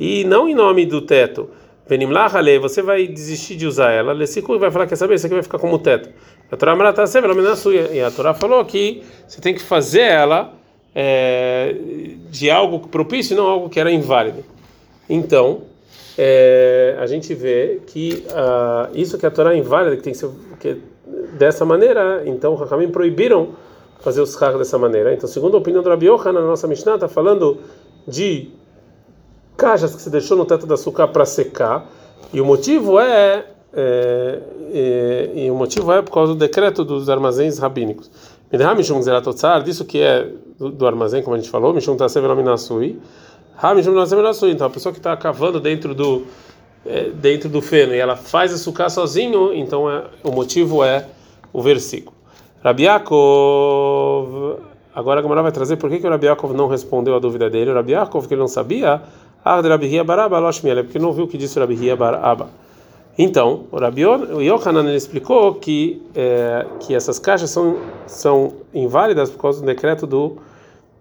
e 0.00 0.24
não 0.24 0.48
em 0.48 0.54
nome 0.54 0.86
do 0.86 1.02
teto. 1.02 1.50
Venim 1.86 2.06
lachale, 2.06 2.58
você 2.58 2.80
vai 2.80 3.06
desistir 3.06 3.54
de 3.54 3.66
usar 3.66 3.90
ela. 3.90 4.14
Lesiku 4.14 4.58
vai 4.58 4.70
falar, 4.70 4.86
quer 4.86 4.96
saber? 4.96 5.16
Isso 5.16 5.26
aqui 5.26 5.34
vai 5.34 5.42
ficar 5.42 5.58
como 5.58 5.78
teto. 5.78 6.08
A 6.50 6.56
Torá 6.56 6.74
marata 6.74 7.06
suia. 7.06 7.90
E 7.92 8.00
a 8.00 8.10
Torá 8.10 8.32
falou 8.32 8.64
que 8.64 9.02
você 9.28 9.42
tem 9.42 9.52
que 9.52 9.60
fazer 9.60 10.00
ela 10.00 10.54
é, 10.94 11.76
de 12.30 12.50
algo 12.50 12.88
propício, 12.88 13.36
não 13.36 13.46
algo 13.46 13.68
que 13.68 13.78
era 13.78 13.92
inválido. 13.92 14.42
Então, 15.06 15.64
é, 16.16 16.96
a 16.98 17.06
gente 17.06 17.34
vê 17.34 17.82
que 17.86 18.24
isso 18.94 19.18
que 19.18 19.26
a 19.26 19.30
Torá 19.30 19.52
é 19.52 19.58
inválida, 19.58 19.98
que 19.98 20.02
tem 20.02 20.14
que 20.14 20.18
ser 20.18 20.30
que, 20.58 20.78
dessa 21.34 21.66
maneira, 21.66 22.22
então 22.24 22.54
Hakamim 22.54 22.88
proibiram 22.88 23.50
fazer 24.00 24.22
os 24.22 24.34
carros 24.34 24.60
dessa 24.60 24.78
maneira. 24.78 25.12
Então, 25.12 25.28
segundo 25.28 25.58
a 25.58 25.60
opinião 25.60 25.82
do 25.82 25.90
Rabi 25.90 26.06
na 26.06 26.40
nossa 26.40 26.66
Mishnah 26.66 26.94
está 26.94 27.08
falando 27.08 27.58
de 28.08 28.48
caixas 29.60 29.94
que 29.94 30.00
se 30.00 30.08
deixou 30.08 30.38
no 30.38 30.46
teto 30.46 30.66
da 30.66 30.74
açúcar 30.74 31.08
para 31.08 31.26
secar, 31.26 31.86
e 32.32 32.40
o 32.40 32.46
motivo 32.46 32.98
é, 32.98 33.44
é, 33.74 34.38
é, 34.72 35.30
e 35.34 35.50
o 35.50 35.54
motivo 35.54 35.92
é 35.92 36.00
por 36.00 36.12
causa 36.12 36.32
do 36.32 36.38
decreto 36.38 36.82
dos 36.82 37.10
armazéns 37.10 37.58
rabínicos. 37.58 38.10
Mishum 38.74 39.02
Zeratotzar, 39.02 39.62
disso 39.62 39.84
que 39.84 40.00
é 40.00 40.26
do, 40.58 40.70
do, 40.70 40.86
armazém, 40.86 41.22
como 41.22 41.36
a 41.36 41.38
gente 41.38 41.50
falou, 41.50 41.74
Mishum 41.74 41.94
Tasevelaminasui. 41.94 42.98
Então, 44.50 44.66
a 44.66 44.70
pessoa 44.70 44.92
que 44.92 44.98
está 44.98 45.14
cavando 45.16 45.60
dentro 45.60 45.94
do 45.94 46.24
é, 46.86 47.10
dentro 47.10 47.50
do 47.50 47.60
feno 47.60 47.94
e 47.94 47.98
ela 47.98 48.16
faz 48.16 48.54
açúcar 48.54 48.88
sozinho, 48.88 49.52
então 49.52 49.90
é, 49.90 50.04
o 50.24 50.32
motivo 50.32 50.82
é 50.82 51.06
o 51.52 51.60
versículo. 51.60 52.16
Rabiakov, 52.64 54.56
agora 54.94 55.20
a 55.20 55.22
Gamara 55.22 55.42
vai 55.42 55.52
trazer 55.52 55.76
por 55.76 55.90
que, 55.90 55.98
que 55.98 56.06
o 56.06 56.10
Rabiakov 56.10 56.54
não 56.54 56.68
respondeu 56.68 57.14
a 57.14 57.18
dúvida 57.18 57.50
dele. 57.50 57.70
O 57.70 57.74
Rabiakov, 57.74 58.26
que 58.26 58.34
ele 58.34 58.40
não 58.40 58.48
sabia, 58.48 59.02
ah, 59.44 59.60
porque 60.82 60.98
não 60.98 61.08
ouviu 61.08 61.24
o 61.24 61.28
que 61.28 61.38
disse 61.38 61.58
o 61.58 61.60
Rabi 61.60 61.94
Baraba. 61.96 62.48
Então, 63.18 63.64
o 63.70 63.78
Rabi 63.78 64.02
Yohanan 64.02 64.94
explicou 64.94 65.54
que 65.54 66.02
é, 66.14 66.66
que 66.80 66.94
essas 66.94 67.18
caixas 67.18 67.50
são 67.50 67.78
são 68.06 68.54
inválidas 68.72 69.30
por 69.30 69.42
causa 69.42 69.60
do 69.60 69.66
decreto 69.66 70.06
do 70.06 70.36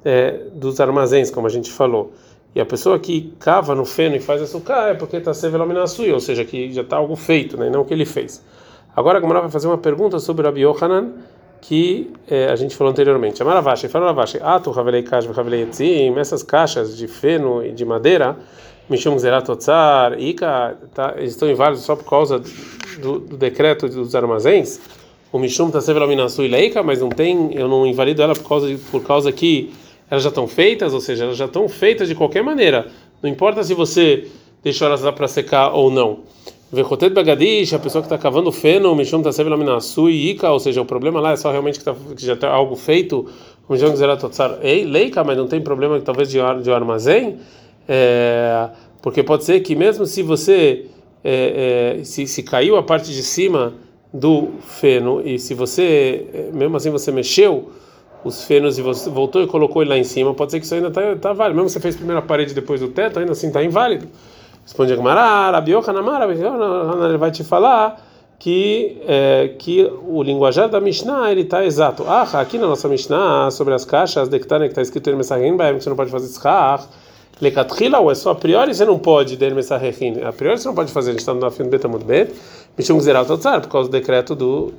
é, 0.04 0.42
dos 0.54 0.80
armazéns, 0.80 1.30
como 1.30 1.48
a 1.48 1.50
gente 1.50 1.72
falou. 1.72 2.12
E 2.56 2.60
a 2.60 2.66
pessoa 2.66 2.98
que 2.98 3.34
cava 3.40 3.76
no 3.76 3.86
feno 3.86 4.16
e 4.16 4.20
faz 4.20 4.42
açúcar 4.42 4.90
é 4.90 4.94
porque 4.96 5.18
está 5.18 5.34
sevelominasui, 5.34 6.12
ou 6.12 6.20
seja, 6.20 6.44
que 6.44 6.72
já 6.72 6.82
está 6.82 6.98
algo 6.98 7.16
feito, 7.16 7.58
né, 7.58 7.70
não 7.70 7.82
o 7.82 7.86
que 7.86 7.94
ele 7.94 8.06
fez. 8.06 8.44
Agora 8.96 9.18
a 9.18 9.22
Gamara 9.22 9.42
vai 9.42 9.52
fazer 9.52 9.68
uma 9.68 9.78
pergunta 9.78 10.20
sobre 10.20 10.42
o 10.42 10.46
Rabi 10.46 10.62
Yohanan 10.62 11.12
que 11.62 12.12
é, 12.28 12.48
a 12.48 12.56
gente 12.56 12.76
falou 12.76 12.92
anteriormente. 12.92 13.42
Amaravashi, 13.42 13.88
Faravashi, 13.88 14.40
Atu, 14.42 14.78
Havelei 14.78 15.04
Kash, 15.04 15.28
Havelei 15.28 15.64
Etzim, 15.64 16.18
essas 16.18 16.44
caixas 16.44 16.98
de 16.98 17.08
feno 17.08 17.66
e 17.66 17.72
de 17.72 17.86
madeira, 17.86 18.38
Mishum 18.90 19.18
Zeratotzar, 19.20 20.20
Ika, 20.20 20.78
tá, 20.94 21.16
estão 21.20 21.50
inválidos 21.50 21.84
só 21.84 21.96
por 21.96 22.10
causa 22.10 22.42
do, 23.00 23.20
do 23.20 23.38
decreto 23.38 23.88
dos 23.88 24.16
armazéns. 24.16 24.80
O 25.32 25.38
Mishum 25.38 25.68
está 25.68 25.80
Sevelominasu 25.80 26.42
Leika, 26.42 26.82
mas 26.82 27.00
não 27.00 27.10
tem, 27.10 27.54
eu 27.54 27.68
não 27.68 27.86
invalido 27.86 28.22
ela 28.22 28.34
por 28.34 28.48
causa, 28.48 28.68
de, 28.68 28.78
por 28.78 29.04
causa 29.04 29.32
que 29.32 29.72
elas 30.10 30.24
já 30.24 30.30
estão 30.30 30.48
feitas, 30.48 30.92
ou 30.92 31.00
seja, 31.00 31.26
elas 31.26 31.38
já 31.38 31.46
estão 31.46 31.70
feitas 31.70 32.08
de 32.08 32.16
qualquer 32.16 32.44
maneira. 32.44 32.88
Não 33.22 33.30
importa 33.30 33.64
se 33.64 33.76
você 33.76 34.28
deixou 34.64 34.88
elas 34.88 35.02
lá 35.02 35.12
para 35.12 35.28
secar 35.28 35.72
ou 35.72 35.92
não. 35.92 36.20
Vechotet 36.72 37.12
Bagadish, 37.14 37.74
a 37.74 37.80
pessoa 37.80 38.04
que 38.04 38.06
está 38.06 38.18
cavando 38.18 38.52
feno, 38.52 38.96
Mishum 38.96 39.18
está 39.18 39.32
sendo 39.32 39.82
Sui 39.82 40.30
Ika, 40.30 40.52
ou 40.52 40.60
seja, 40.60 40.80
o 40.80 40.86
problema 40.86 41.20
lá 41.20 41.32
é 41.32 41.36
só 41.36 41.50
realmente 41.50 41.80
que, 41.80 41.86
tá, 41.86 41.96
que 42.16 42.24
já 42.24 42.34
está 42.34 42.48
algo 42.48 42.76
feito, 42.76 43.26
Mishum 43.68 43.96
Zeratotzar 43.96 44.60
Ei, 44.62 44.86
Leika, 44.86 45.24
mas 45.24 45.36
não 45.36 45.48
tem 45.48 45.60
problema 45.60 46.00
talvez 46.00 46.30
de, 46.30 46.38
de 46.62 46.72
armazém, 46.72 47.38
é, 47.88 48.70
porque 49.02 49.24
pode 49.24 49.46
ser 49.46 49.62
que 49.62 49.76
mesmo 49.76 50.06
se 50.06 50.22
você, 50.22 50.86
é, 51.24 51.98
é, 52.02 52.04
se, 52.04 52.28
se 52.28 52.44
caiu 52.44 52.78
a 52.78 52.84
parte 52.84 53.12
de 53.12 53.24
cima 53.24 53.74
do 54.14 54.50
feno, 54.62 55.24
e 55.26 55.40
se 55.40 55.56
você, 55.56 56.28
é, 56.32 56.52
mesmo 56.54 56.78
assim 56.78 56.92
você 56.92 57.12
mexeu 57.12 57.72
os 58.24 58.44
fenos 58.44 58.78
e 58.78 58.84
você 58.84 59.10
voltou 59.10 59.42
e 59.42 59.48
colocou 59.48 59.82
ele 59.82 59.90
lá 59.90 59.98
em 59.98 60.04
cima, 60.04 60.36
pode 60.36 60.52
ser 60.52 60.60
que 60.60 60.66
isso 60.66 60.76
ainda 60.76 60.90
está 60.90 61.16
tá 61.16 61.34
válido, 61.34 61.56
mesmo 61.56 61.70
se 61.70 61.74
você 61.74 61.80
fez 61.80 61.96
primeiro 61.96 62.20
a 62.20 62.22
parede 62.22 62.54
depois 62.54 62.80
do 62.80 62.90
teto, 62.90 63.18
ainda 63.18 63.32
assim 63.32 63.48
está 63.48 63.64
inválido. 63.64 64.08
Responde 64.70 64.94
a 64.94 64.96
Gemara, 64.96 65.50
Rabi 65.50 65.72
Yochanan, 65.72 67.08
ele 67.08 67.18
vai 67.18 67.32
te 67.32 67.44
falar 67.44 68.00
que 68.38 69.02
é, 69.08 69.56
que 69.58 69.92
o 70.08 70.22
linguajar 70.22 70.70
da 70.70 70.80
Mishnah 70.80 71.32
ele 71.32 71.42
está 71.42 71.66
exato. 71.66 72.04
Ah, 72.08 72.22
aqui 72.34 72.60
na 72.60 72.68
nossa 72.68 72.88
Mishnah 72.88 73.50
sobre 73.50 73.74
as 73.74 73.84
caixas 73.84 74.30
de 74.30 74.38
que 74.38 74.46
está 74.46 74.80
escrito 74.80 75.10
em 75.10 75.16
Messahim, 75.16 75.58
que 75.58 75.82
você 75.82 75.90
não 75.90 75.96
pode 75.96 76.12
fazer 76.12 76.28
schach. 76.28 76.88
Lekatrila, 77.42 77.98
ou 77.98 78.12
é 78.12 78.16
só 78.16 78.30
a 78.30 78.36
priori 78.36 78.76
você 78.76 78.86
não 78.86 79.00
pode 79.00 79.38
der 79.38 79.56
Messahim. 79.56 80.22
A 80.24 80.32
priori 80.32 80.60
você 80.60 80.68
não 80.68 80.76
pode 80.76 80.92
fazer, 80.92 81.10
a 81.10 81.14
gente 81.14 81.22
está 81.22 81.34
no 81.34 81.50
fim 81.50 81.64
do 81.64 81.70
Betamut 81.70 82.06
Bet. 82.06 82.32
Mishum 82.78 83.00
Zeral 83.00 83.26
Totzar, 83.26 83.62
por 83.62 83.70
causa 83.70 83.90
do 83.90 83.92
decreto 83.92 84.36
do, 84.36 84.72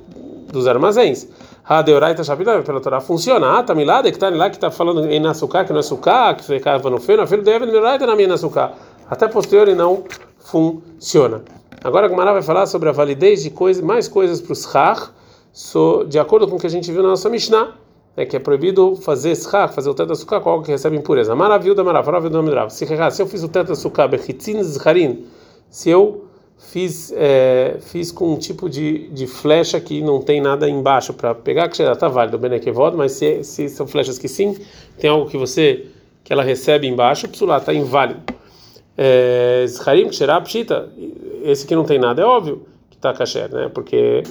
dos 0.53 0.67
armazéns. 0.67 1.27
A 1.67 1.81
Deoraita 1.81 2.23
Shapita, 2.23 2.61
pela 2.61 2.79
Torá, 2.79 3.01
funciona. 3.01 3.59
Ah, 3.59 3.61
Tamilá, 3.63 4.01
que 4.03 4.07
está 4.07 4.29
lá 4.29 4.49
que 4.49 4.55
está 4.55 4.71
falando 4.71 5.05
em 5.11 5.19
Nassuká, 5.19 5.65
que 5.65 5.73
não 5.73 5.81
é 5.81 5.83
Suká, 5.83 6.33
que 6.33 6.45
você 6.45 6.61
cava 6.61 6.89
no 6.89 6.97
feno, 6.97 7.23
a 7.23 7.27
filho 7.27 7.43
deve 7.43 7.65
Deoraita 7.65 8.07
na 8.07 8.15
minha 8.15 8.29
Nassuká 8.29 8.71
até 9.11 9.27
posteriori 9.27 9.75
não 9.75 10.05
funciona. 10.39 11.43
Agora 11.83 12.05
a 12.05 12.09
Gemara 12.09 12.31
vai 12.31 12.41
falar 12.41 12.65
sobre 12.65 12.87
a 12.87 12.93
validez 12.93 13.43
de 13.43 13.49
coisa, 13.49 13.81
mais 13.81 14.07
coisas 14.07 14.39
para 14.39 14.53
os 14.53 14.63
Schach, 14.63 15.11
so, 15.51 16.05
de 16.07 16.17
acordo 16.17 16.47
com 16.47 16.55
o 16.55 16.59
que 16.59 16.65
a 16.65 16.69
gente 16.69 16.89
viu 16.89 17.03
na 17.03 17.09
nossa 17.09 17.29
Mishnah. 17.29 17.75
é 18.15 18.25
que 18.25 18.37
é 18.37 18.39
proibido 18.39 18.95
fazer 18.95 19.35
schach, 19.35 19.73
fazer 19.73 19.89
o 19.89 19.93
teto 19.93 20.15
sukkah 20.15 20.39
com 20.39 20.49
algo 20.49 20.63
que 20.63 20.71
recebe 20.71 20.95
impureza. 20.95 21.35
Maravilha 21.35 21.75
da 21.75 21.83
maravilha, 21.83 22.41
maravilha. 22.41 22.69
Se 22.69 23.21
eu 23.21 23.27
fiz 23.27 23.43
o 23.43 23.49
teto 23.49 23.75
sukkah, 23.75 24.07
bechitzin 24.07 24.63
zharin, 24.63 25.25
se 25.69 25.89
eu 25.89 26.25
fiz 26.57 27.13
é, 27.15 27.79
fiz 27.81 28.13
com 28.13 28.33
um 28.33 28.37
tipo 28.37 28.69
de, 28.69 29.09
de 29.09 29.27
flecha 29.27 29.79
que 29.81 30.01
não 30.01 30.21
tem 30.21 30.39
nada 30.39 30.69
embaixo 30.69 31.13
para 31.13 31.35
pegar, 31.35 31.67
que 31.67 31.77
já 31.77 31.91
está 31.91 32.07
válido, 32.07 32.37
benekevod, 32.37 32.95
mas 32.95 33.13
se, 33.13 33.43
se 33.43 33.67
são 33.67 33.85
flechas 33.87 34.17
que 34.17 34.29
sim, 34.29 34.57
tem 34.97 35.09
algo 35.09 35.29
que 35.29 35.37
você 35.37 35.87
que 36.23 36.31
ela 36.31 36.43
recebe 36.43 36.87
embaixo, 36.87 37.27
psulá 37.27 37.57
está 37.57 37.73
inválido. 37.73 38.40
É, 38.97 39.65
zharim, 39.67 40.09
ksherab, 40.09 40.45
pshita, 40.45 40.89
esse 41.43 41.65
que 41.65 41.75
não 41.75 41.83
tem 41.83 41.97
nada 41.97 42.21
é 42.21 42.25
óbvio 42.25 42.65
que 42.89 42.97
está 42.97 43.13
kasher, 43.13 43.51
né? 43.51 43.69
Porque 43.73 44.23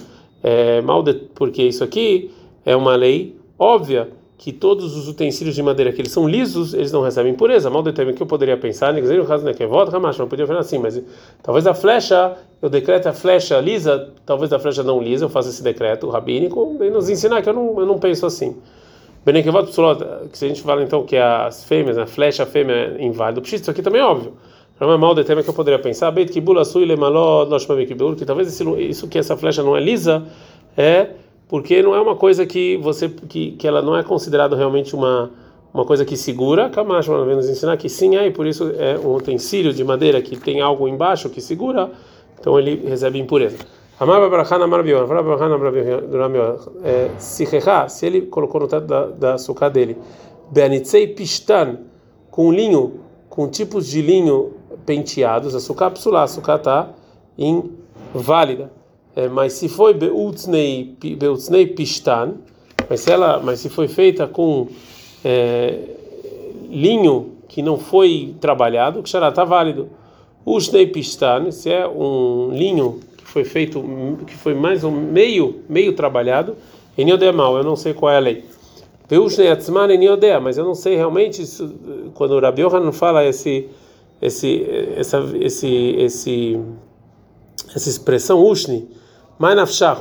é, 0.43 0.81
mal 0.81 1.03
de, 1.03 1.15
porque 1.15 1.63
isso 1.63 1.83
aqui 1.83 2.31
é 2.65 2.77
uma 2.77 2.95
lei 2.95 3.37
óbvia 3.59 4.09
que 4.41 4.53
todos 4.53 4.97
os 4.97 5.07
utensílios 5.07 5.55
de 5.55 5.63
madeira 5.63 5.93
que 5.93 6.01
eles 6.01 6.13
são 6.13 6.27
lisos, 6.27 6.73
eles 6.73 6.91
não 6.91 7.03
recebem 7.03 7.35
pureza. 7.35 7.69
Mal 7.69 7.83
determina 7.83 8.17
que 8.17 8.23
eu 8.23 8.27
poderia 8.27 8.57
pensar, 8.57 8.91
no 8.91 9.27
caso 9.27 9.45
não 9.45 9.51
é 9.51 9.55
que 9.55 9.67
volta, 9.67 9.99
não 9.99 10.29
podia 10.29 10.47
falar 10.47 10.61
assim, 10.61 10.79
mas 10.79 10.99
talvez 11.43 11.67
a 11.67 11.75
flecha, 11.75 12.39
eu 12.63 12.71
decreto 12.71 13.07
a 13.07 13.13
flecha 13.13 13.61
lisa, 13.61 14.15
talvez 14.25 14.51
a 14.51 14.59
flecha 14.59 14.83
não 14.83 14.99
lisa, 14.99 15.27
eu 15.27 15.29
faço 15.29 15.51
esse 15.51 15.63
decreto 15.63 16.09
rabínico 16.09 16.79
e 16.81 16.89
nos 16.89 17.11
ensinar 17.11 17.43
que 17.43 17.51
eu 17.51 17.53
não, 17.53 17.81
eu 17.81 17.85
não 17.85 17.99
penso 17.99 18.25
assim. 18.25 18.57
Bem 19.25 19.43
que 19.43 19.51
que 20.31 20.39
se 20.39 20.45
a 20.47 20.49
gente 20.49 20.63
fala 20.63 20.83
então 20.83 21.05
que 21.05 21.17
as 21.17 21.63
fêmeas, 21.65 21.99
a 21.99 22.07
flecha 22.07 22.47
fêmea 22.47 22.97
é 22.99 23.05
inválida, 23.05 23.43
isso 23.45 23.71
aqui 23.71 23.83
também 23.83 24.01
é 24.01 24.05
óbvio. 24.05 24.33
Não 24.81 24.91
é 24.91 24.97
mal 24.97 25.15
determina 25.15 25.45
que 25.45 25.51
eu 25.51 25.55
poderia 25.55 25.79
pensar, 25.79 26.11
beit 26.11 26.33
kibula 26.33 26.65
sui 26.65 26.87
lemaló, 26.87 27.47
que 28.17 28.25
talvez 28.25 28.61
isso 28.79 29.09
que 29.09 29.19
essa 29.19 29.37
flecha 29.37 29.63
não 29.63 29.77
é 29.77 29.81
lisa 29.81 30.25
é 30.75 31.11
porque 31.47 31.83
não 31.83 31.95
é 31.95 32.01
uma 32.01 32.17
coisa 32.17 32.47
que 32.47 32.79
você 32.79 33.11
que, 33.11 33.53
que 33.53 33.69
ela 33.69 33.83
não 33.83 33.95
é 33.95 34.03
considerada 34.03 34.57
realmente 34.57 34.95
uma 34.95 35.31
uma 35.73 35.85
coisa 35.85 36.05
que 36.05 36.17
segura, 36.17 36.69
Kamash 36.69 37.07
vai 37.07 37.35
nos 37.35 37.49
ensinar 37.49 37.77
que 37.77 37.89
sim 37.89 38.17
é, 38.17 38.27
e 38.27 38.31
por 38.31 38.47
isso 38.47 38.73
é 38.77 38.99
um 38.99 39.15
utensílio 39.15 39.73
de 39.73 39.85
madeira 39.85 40.21
que 40.21 40.37
tem 40.37 40.61
algo 40.61 40.89
embaixo 40.89 41.29
que 41.29 41.41
segura, 41.41 41.91
então 42.41 42.59
ele 42.59 42.89
recebe 42.89 43.19
impureza. 43.19 43.59
Amar 44.01 44.19
Babrachana 44.19 44.65
Amar 44.65 44.83
Bion, 44.83 45.07
é, 46.83 47.11
se 47.19 48.07
ele 48.07 48.23
colocou 48.23 48.63
no 48.63 48.67
teto 48.67 48.87
da, 48.87 49.05
da 49.09 49.37
sucá 49.37 49.69
dele, 49.69 49.95
Beanitzei 50.51 51.09
Pistan, 51.09 51.81
com 52.31 52.51
linho, 52.51 53.01
com 53.29 53.47
tipos 53.47 53.87
de 53.87 54.01
linho 54.01 54.55
penteados, 54.87 55.55
a 55.55 55.61
sucá 55.61 55.91
psulá, 55.91 56.23
a 56.23 56.27
sucá 56.27 56.57
está 56.57 56.89
inválida. 57.37 58.73
É, 59.15 59.29
mas 59.29 59.53
se 59.53 59.69
foi 59.69 59.93
beutznei 59.93 60.97
beutznei 61.19 61.67
pistan, 61.67 62.37
mas 62.89 63.01
se 63.01 63.13
ela, 63.13 63.39
mas 63.45 63.61
se 63.61 63.69
foi 63.69 63.87
feita 63.87 64.27
com 64.27 64.69
é, 65.23 65.79
linho 66.71 67.33
que 67.47 67.61
não 67.61 67.77
foi 67.77 68.35
trabalhado, 68.41 69.03
que 69.03 69.11
já 69.11 69.29
está 69.29 69.45
válido. 69.45 69.91
Usnei 70.47 70.87
pistan, 70.87 71.51
se 71.51 71.71
é 71.71 71.87
um 71.87 72.49
linho 72.51 73.01
foi 73.31 73.45
feito, 73.45 73.83
que 74.27 74.35
foi 74.35 74.55
mais 74.55 74.83
um 74.83 74.91
meio 74.91 75.61
meio 75.69 75.93
trabalhado, 75.93 76.57
mal, 77.33 77.57
eu 77.57 77.65
não 77.65 77.77
sei 77.77 77.95
qual 77.95 78.13
é 78.13 78.17
a 78.17 78.21
lei. 78.21 78.45
Mas 80.41 80.59
eu 80.59 80.65
não 80.65 80.75
sei 80.75 80.97
realmente 80.97 81.43
isso, 81.43 81.73
quando 82.15 82.33
o 82.33 82.41
Rabi 82.41 82.63
Yohanan 82.63 82.93
fala 82.93 83.25
esse 83.25 83.69
esse 84.21 84.67
essa 84.97 85.25
esse 85.41 85.69
esse 85.99 86.61
essa 87.75 87.89
expressão 87.89 88.45
ushni 88.45 88.89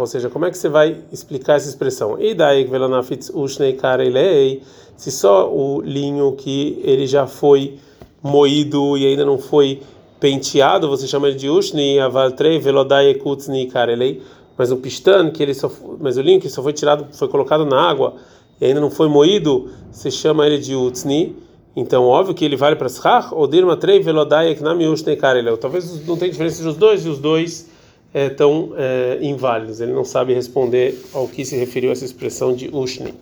ou 0.02 0.08
seja, 0.08 0.30
como 0.30 0.46
é 0.46 0.52
que 0.52 0.58
você 0.58 0.68
vai 0.68 0.98
explicar 1.14 1.56
essa 1.56 1.70
expressão? 1.70 2.20
E 2.20 2.34
daí 2.34 2.66
velanafitz 2.66 3.32
karelei, 3.80 4.62
se 4.98 5.12
só 5.12 5.50
o 5.50 5.82
linho 5.82 6.34
que 6.34 6.82
ele 6.84 7.08
já 7.08 7.26
foi 7.26 7.78
moído 8.22 8.98
e 8.98 9.06
ainda 9.06 9.24
não 9.24 9.38
foi 9.38 9.82
penteado, 10.20 10.90
você 10.90 11.08
chama 11.08 11.28
ele 11.28 11.38
de 11.38 11.50
ushni, 11.50 12.00
avaltrei 12.00 12.60
velodai 12.60 13.08
ekutzni 13.10 13.68
karelei, 13.68 14.22
mas 14.58 14.72
o 14.72 14.78
pistan, 14.78 15.32
que 15.32 15.42
ele 15.42 15.54
só, 15.54 15.72
mas 16.00 16.18
o 16.18 16.22
linho 16.22 16.40
que 16.40 16.50
só 16.50 16.62
foi 16.62 16.74
tirado, 16.74 17.08
foi 17.12 17.28
colocado 17.28 17.66
na 17.66 17.82
água 17.82 18.16
e 18.60 18.66
ainda 18.66 18.82
não 18.82 18.92
foi 18.92 19.08
moído, 19.08 19.70
você 19.92 20.12
chama 20.12 20.46
ele 20.46 20.58
de 20.58 20.76
utzni. 20.76 21.36
Então, 21.76 22.06
óbvio 22.06 22.34
que 22.34 22.44
ele 22.44 22.58
vale 22.58 22.76
para 22.76 22.90
schach, 22.90 23.30
ou 23.32 23.48
dirma 23.48 23.78
trei 23.78 24.02
velodai 24.02 24.50
eknami 24.50 24.88
ushnei 24.88 25.16
karelei. 25.16 25.56
Talvez 25.56 26.06
não 26.06 26.18
tenha 26.18 26.32
diferença 26.32 26.58
entre 26.58 26.70
os 26.70 26.76
dois 26.76 27.06
e 27.06 27.10
os 27.10 27.20
dois 27.20 27.70
é, 28.14 28.36
é, 28.76 29.20
inválidos. 29.22 29.80
Ele 29.80 29.94
não 29.94 30.04
sabe 30.04 30.34
responder 30.34 31.00
ao 31.14 31.28
que 31.28 31.46
se 31.46 31.56
referiu 31.56 31.92
essa 31.92 32.06
expressão 32.06 32.54
de 32.54 32.70
Ushni. 32.74 33.14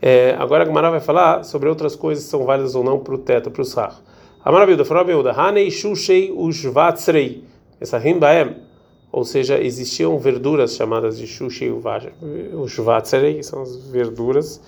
É, 0.00 0.34
agora 0.38 0.62
a 0.62 0.66
Gemara 0.66 0.90
vai 0.90 1.00
falar 1.00 1.44
sobre 1.44 1.68
outras 1.68 1.96
coisas 1.96 2.24
que 2.24 2.30
são 2.30 2.44
válidas 2.44 2.74
ou 2.74 2.84
não 2.84 2.98
para 2.98 3.14
o 3.14 3.18
teto, 3.18 3.50
para 3.50 3.62
o 3.62 3.64
sar. 3.64 4.00
A 4.44 4.52
maravilha, 4.52 4.84
falou 4.84 5.04
Beuda, 5.04 5.32
Hanei 5.32 5.70
Shushei 5.70 6.30
Ushvatsrei, 6.30 7.44
essa 7.80 7.98
Rimbaem, 7.98 8.56
ou 9.10 9.24
seja, 9.24 9.60
existiam 9.60 10.18
verduras 10.18 10.76
chamadas 10.76 11.18
de 11.18 11.26
Shushei 11.26 11.72
Ushvatsrei, 12.52 13.34
que 13.34 13.42
são 13.42 13.62
as 13.62 13.76
verduras 13.86 14.60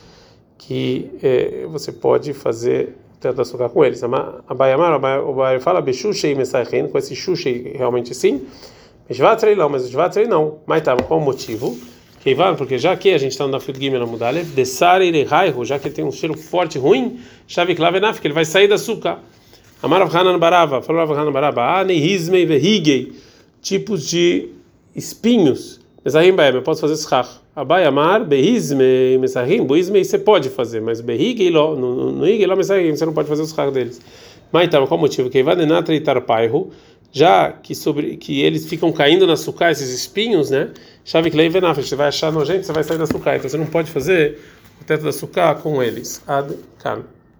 que 0.58 1.10
é, 1.22 1.66
você 1.66 1.90
pode 1.90 2.34
fazer 2.34 2.96
da 3.20 3.42
açúcar 3.42 3.68
com 3.68 3.84
eles. 3.84 4.02
A 4.02 4.08
Bayamar, 4.54 4.94
o 4.94 5.34
Bayamar 5.34 5.60
fala 5.60 5.80
Beshushei 5.82 6.34
Mesaichen, 6.34 6.88
com 6.88 6.96
esse 6.96 7.14
Shushei 7.14 7.72
realmente 7.76 8.14
sim. 8.14 8.46
Shvatzrei 9.10 9.54
não, 9.54 9.68
mas 9.68 9.90
Shvatzrei 9.90 10.26
não. 10.26 10.58
Mas 10.66 10.82
tá, 10.82 10.96
qual 10.96 11.20
o 11.20 11.22
motivo? 11.22 11.76
Porque 12.56 12.78
já 12.78 12.96
que 12.96 13.12
a 13.12 13.18
gente 13.18 13.32
está 13.32 13.44
no 13.46 13.52
Dafut 13.52 13.78
Gimel 13.78 14.02
Amudalev, 14.02 14.46
Desare 14.54 15.10
Rehaihu, 15.10 15.64
já 15.64 15.78
que 15.78 15.88
ele 15.88 15.94
tem 15.94 16.04
um 16.04 16.12
cheiro 16.12 16.36
forte, 16.36 16.78
ruim, 16.78 17.18
Shavik 17.46 17.80
Lavenaf, 17.80 18.20
que 18.20 18.26
ele 18.26 18.34
vai 18.34 18.44
sair 18.44 18.68
da 18.68 18.76
açúcar. 18.76 19.18
Amar 19.82 20.02
Hanan 20.14 20.38
Barava, 20.38 20.82
falou 20.82 21.02
Hanan 21.14 21.32
Barava, 21.32 21.80
Anehizmei 21.80 22.44
Verhigei, 22.44 23.12
tipos 23.62 24.06
de 24.06 24.50
espinhos. 24.94 25.80
Mesahim 26.04 26.34
Baem, 26.34 26.54
eu 26.54 26.62
posso 26.62 26.82
fazer 26.82 26.96
schach. 26.96 27.40
Abai 27.56 27.84
Amar, 27.84 28.24
Behizmei, 28.24 29.16
Mesahim, 29.18 29.64
Buizmei, 29.64 30.04
você 30.04 30.18
pode 30.18 30.50
fazer, 30.50 30.80
mas 30.80 31.00
Behigei, 31.00 31.50
no 31.50 32.26
Higei, 32.26 32.46
lá 32.46 32.54
Mesahim, 32.54 32.94
você 32.94 33.06
não 33.06 33.12
pode 33.12 33.28
fazer 33.28 33.42
o 33.42 33.70
deles. 33.70 34.00
Mas 34.52 34.66
então, 34.66 34.86
qual 34.86 34.98
o 34.98 35.00
motivo? 35.00 35.30
Que 35.30 35.42
Vadenatra 35.42 35.94
e 35.94 36.00
Tarpaihu, 36.00 36.70
já 37.10 37.50
que 37.50 37.74
sobre 37.74 38.16
que 38.16 38.42
eles 38.42 38.66
ficam 38.66 38.92
caindo 38.92 39.26
na 39.26 39.36
sucá, 39.36 39.70
esses 39.70 39.90
espinhos, 39.90 40.50
né? 40.50 40.70
Chave 41.04 41.30
Klei 41.30 41.48
Venaf, 41.48 41.82
você 41.82 41.96
vai 41.96 42.08
achar 42.08 42.30
nojento, 42.30 42.66
você 42.66 42.72
vai 42.72 42.84
sair 42.84 42.98
da 42.98 43.06
sucá, 43.06 43.36
então 43.36 43.48
você 43.48 43.56
não 43.56 43.66
pode 43.66 43.90
fazer 43.90 44.38
o 44.80 44.84
teto 44.84 45.04
da 45.04 45.12
sucá 45.12 45.54
com 45.54 45.82
eles. 45.82 46.22
Ad 46.26 46.54
-kan. 46.78 47.02